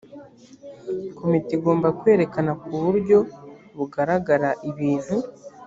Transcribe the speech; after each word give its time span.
komite 1.17 1.49
igomba 1.57 1.87
kwerekana 1.99 2.51
ku 2.63 2.71
buryo 2.83 3.17
bugaragara 3.77 4.49
ibintu 4.69 5.15